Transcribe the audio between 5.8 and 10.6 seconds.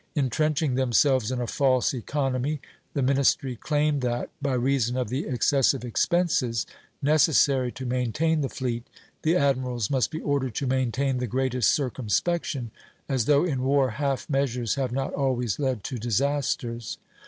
expenses necessary to maintain the fleet, the admirals must be ordered